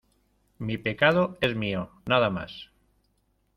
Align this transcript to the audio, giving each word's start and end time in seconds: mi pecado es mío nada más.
mi 0.57 0.79
pecado 0.79 1.37
es 1.41 1.55
mío 1.55 1.91
nada 2.07 2.31
más. 2.31 2.71